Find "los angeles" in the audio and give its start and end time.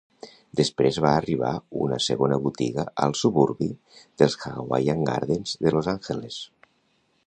5.79-6.45